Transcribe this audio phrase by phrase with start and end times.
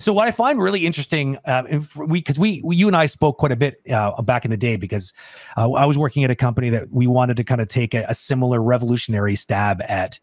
[0.00, 3.36] So what I find really interesting, uh, we because we, we, you and I spoke
[3.36, 5.12] quite a bit uh, back in the day because
[5.58, 8.06] uh, I was working at a company that we wanted to kind of take a,
[8.08, 10.18] a similar revolutionary stab at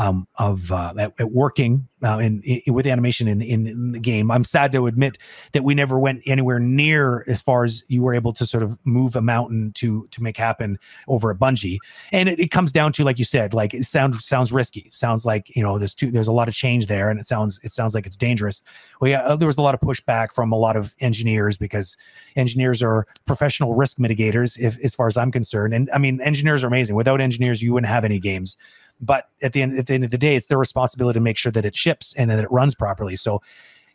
[0.00, 3.98] um, of uh, at, at working uh, in, in, with animation in, in, in the
[3.98, 4.30] game.
[4.30, 5.18] I'm sad to admit
[5.52, 8.78] that we never went anywhere near as far as you were able to sort of
[8.84, 11.76] move a mountain to to make happen over a Bungie.
[12.12, 14.88] And it, it comes down to like you said, like it sounds sounds risky.
[14.90, 17.60] Sounds like you know there's too there's a lot of change there, and it sounds
[17.62, 18.62] it sounds like it's dangerous.
[19.02, 21.98] Well, yeah, uh, there was a lot of pushback from a lot of engineers because
[22.36, 25.74] engineers are professional risk mitigators, if as far as I'm concerned.
[25.74, 26.96] And I mean, engineers are amazing.
[26.96, 28.56] Without engineers, you wouldn't have any games
[29.00, 31.36] but at the end at the end of the day it's their responsibility to make
[31.36, 33.40] sure that it ships and that it runs properly so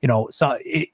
[0.02, 0.90] you know so it,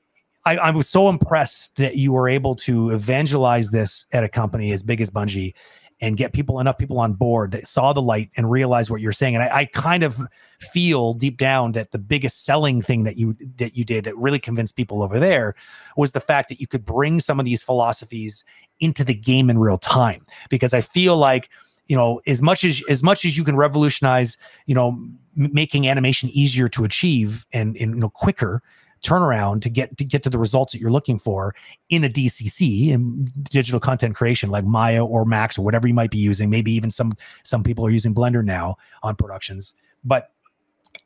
[0.46, 4.72] I, I was so impressed that you were able to evangelize this at a company
[4.72, 5.54] as big as Bungie
[6.02, 9.14] and get people enough people on board that saw the light and realized what you're
[9.14, 9.36] saying.
[9.36, 10.20] And I, I, kind of
[10.60, 14.40] feel deep down that the biggest selling thing that you that you did that really
[14.40, 15.54] convinced people over there
[15.96, 18.44] was the fact that you could bring some of these philosophies
[18.80, 20.26] into the game in real time.
[20.50, 21.50] Because I feel like
[21.92, 25.90] you know as much as as much as you can revolutionize you know m- making
[25.90, 28.64] animation easier to achieve and, and you know quicker
[29.04, 31.54] turnaround to get to get to the results that you're looking for
[31.90, 36.12] in a DCC in digital content creation like Maya or Max or whatever you might
[36.12, 36.50] be using.
[36.50, 37.12] Maybe even some
[37.44, 39.74] some people are using Blender now on productions.
[40.06, 40.32] But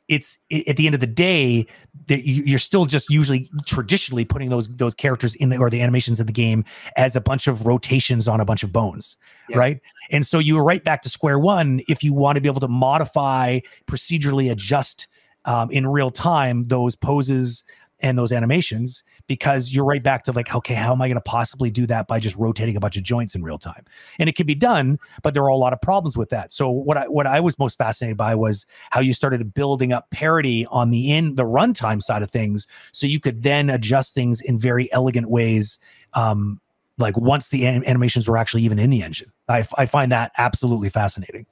[0.08, 1.66] it's at the end of the day
[2.06, 6.20] that you're still just usually traditionally putting those those characters in the or the animations
[6.20, 6.64] of the game
[6.96, 9.16] as a bunch of rotations on a bunch of bones
[9.48, 9.58] yeah.
[9.58, 12.48] right and so you were right back to square one if you want to be
[12.48, 15.08] able to modify procedurally adjust
[15.44, 17.64] um, in real time those poses
[18.00, 21.20] and those animations because you're right back to like, okay, how am I going to
[21.20, 23.84] possibly do that by just rotating a bunch of joints in real time?
[24.18, 26.52] And it can be done, but there are a lot of problems with that.
[26.52, 30.10] So what I what I was most fascinated by was how you started building up
[30.10, 34.40] parity on the in the runtime side of things, so you could then adjust things
[34.40, 35.78] in very elegant ways.
[36.14, 36.60] Um,
[36.98, 40.32] like once the anim- animations were actually even in the engine, I, I find that
[40.38, 41.46] absolutely fascinating.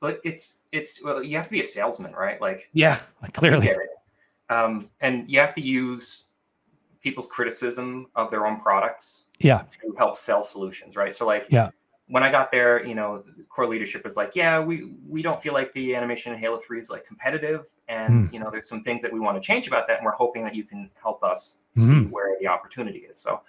[0.00, 2.40] But it's it's well, you have to be a salesman, right?
[2.40, 3.00] Like yeah,
[3.34, 3.72] clearly.
[4.50, 6.26] Um, and you have to use
[7.02, 11.68] people's criticism of their own products yeah to help sell solutions right so like yeah
[12.06, 15.52] when i got there you know core leadership was like yeah we we don't feel
[15.52, 18.32] like the animation in halo 3 is like competitive and mm.
[18.32, 20.44] you know there's some things that we want to change about that and we're hoping
[20.44, 21.88] that you can help us mm.
[21.88, 23.40] see where the opportunity is so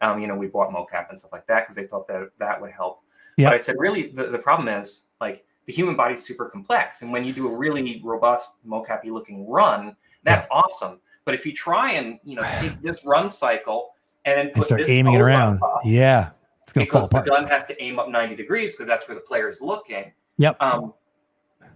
[0.00, 2.60] um, you know we bought mocap and stuff like that because they thought that that
[2.60, 3.02] would help
[3.36, 3.50] yep.
[3.50, 7.12] but i said really the, the problem is like the human body's super complex and
[7.12, 10.58] when you do a really robust mocapy looking run that's yeah.
[10.58, 13.90] awesome but if you try and you know take this run cycle
[14.24, 16.30] and then put and start aiming it around, top, yeah,
[16.64, 19.20] it's gonna because the gun has to aim up 90 degrees because that's where the
[19.20, 20.12] player is looking.
[20.38, 20.56] Yep.
[20.60, 20.94] Um,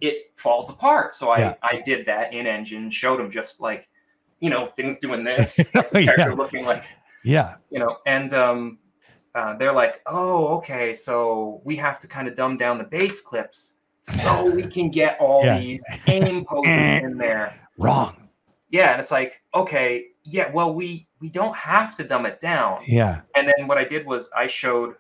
[0.01, 1.15] it falls apart.
[1.15, 1.55] So I yeah.
[1.63, 3.89] I did that in engine, showed them just like,
[4.41, 6.35] you know, things doing this, character yeah.
[6.35, 6.85] looking like,
[7.25, 8.79] yeah, you know, and um,
[9.35, 13.21] uh, they're like, oh, okay, so we have to kind of dumb down the base
[13.21, 15.59] clips so we can get all yeah.
[15.59, 17.55] these aim poses in there.
[17.79, 18.26] Wrong
[18.71, 22.83] yeah and it's like okay yeah well we we don't have to dumb it down.
[22.87, 23.23] Yeah.
[23.35, 24.97] And then what i did was i showed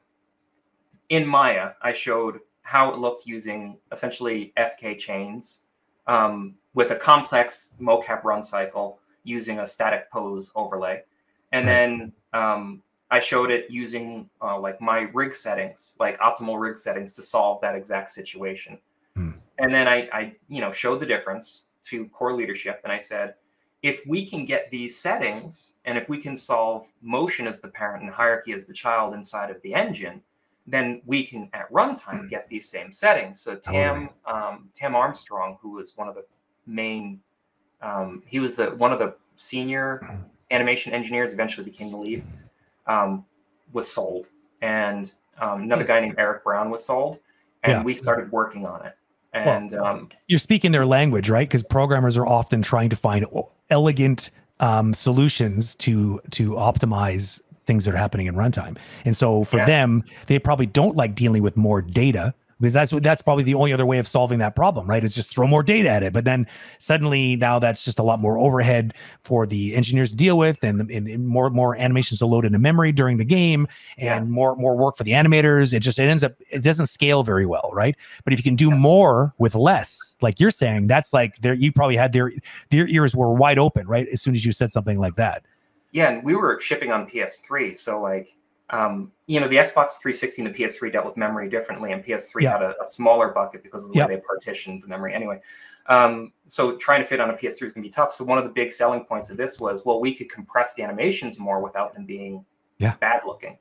[1.08, 5.60] in maya i showed how it looked using essentially fk chains
[6.08, 11.02] um, with a complex mocap run cycle using a static pose overlay.
[11.52, 16.76] And then um, i showed it using uh, like my rig settings like optimal rig
[16.76, 18.78] settings to solve that exact situation.
[19.14, 19.30] Hmm.
[19.58, 23.34] and then I, I you know showed the difference to core leadership and i said
[23.86, 28.02] if we can get these settings and if we can solve motion as the parent
[28.02, 30.20] and hierarchy as the child inside of the engine,
[30.66, 33.40] then we can at runtime get these same settings.
[33.40, 36.24] So Tam um, Tam Armstrong, who was one of the
[36.66, 37.20] main,
[37.80, 40.20] um, he was the one of the senior
[40.50, 42.24] animation engineers, eventually became the lead,
[42.88, 43.24] um,
[43.72, 44.30] was sold,
[44.62, 47.20] and um, another guy named Eric Brown was sold,
[47.62, 47.82] and yeah.
[47.84, 48.94] we started working on it.
[49.32, 51.48] And well, um, you're speaking their language, right?
[51.48, 53.24] Because programmers are often trying to find
[53.70, 58.78] elegant um, solutions to to optimize things that are happening in runtime.
[59.04, 59.66] And so for yeah.
[59.66, 63.72] them, they probably don't like dealing with more data because that's that's probably the only
[63.72, 65.04] other way of solving that problem, right?
[65.04, 66.12] Is just throw more data at it.
[66.12, 66.46] But then
[66.78, 70.80] suddenly now that's just a lot more overhead for the engineers to deal with, and,
[70.90, 73.68] and, and more more animations to load into memory during the game,
[73.98, 74.32] and yeah.
[74.32, 75.74] more more work for the animators.
[75.74, 77.94] It just it ends up it doesn't scale very well, right?
[78.24, 78.76] But if you can do yeah.
[78.76, 82.32] more with less, like you're saying, that's like there you probably had their
[82.70, 84.08] their ears were wide open, right?
[84.08, 85.44] As soon as you said something like that.
[85.92, 88.34] Yeah, and we were shipping on PS3, so like
[88.70, 92.42] um, you know, the Xbox 360 and the PS3 dealt with memory differently, and PS3
[92.42, 92.52] yeah.
[92.52, 95.14] had a, a, smaller bucket because of the way they partitioned the memory.
[95.14, 95.40] Anyway,
[95.88, 98.12] Um, so trying to fit on a PS3 is gonna be tough.
[98.12, 100.82] So one of the big selling points of this was, well, we could compress the
[100.82, 102.44] animations more without them being
[102.78, 102.94] Yeah.
[102.96, 103.56] bad looking,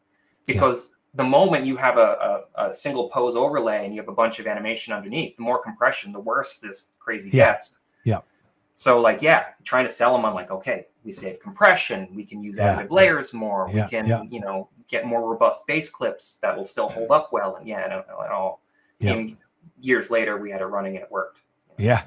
[0.47, 4.15] because the moment you have a, a, a single pose overlay and you have a
[4.15, 7.51] bunch of animation underneath, the more compression, the worse this crazy Yeah.
[7.51, 7.73] gets.
[8.03, 8.21] Yeah.
[8.75, 12.43] So like, yeah, trying to sell them on like, okay, we save compression, we can
[12.43, 12.75] use Yeah.
[12.75, 14.21] additive layers more, Yeah, we can, yeah.
[14.29, 17.55] you know, get more robust base clips that will still hold up well.
[17.55, 18.61] And yeah, I don't know at all.
[19.01, 19.37] And
[19.79, 21.41] years later, we had it running and it worked.
[21.77, 22.03] Yeah.